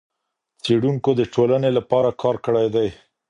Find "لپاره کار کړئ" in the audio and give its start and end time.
1.77-2.67